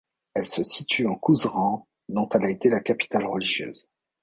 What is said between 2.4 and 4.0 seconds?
a été la capitale religieuse.